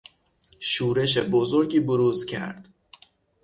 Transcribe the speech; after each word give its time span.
شورش 0.59 1.17
بزرگی 1.17 1.79
بروز 1.79 2.25
کرد. 2.25 2.69